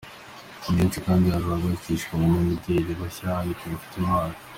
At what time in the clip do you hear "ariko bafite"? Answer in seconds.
3.41-3.95